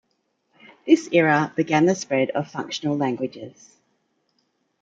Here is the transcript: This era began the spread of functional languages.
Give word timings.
This 0.87 1.07
era 1.11 1.53
began 1.55 1.85
the 1.85 1.93
spread 1.93 2.31
of 2.31 2.49
functional 2.49 2.97
languages. 2.97 3.75